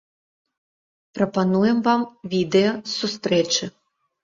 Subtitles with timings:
[1.19, 2.01] Прапануем вам
[2.33, 3.73] відэа з сустрэчы.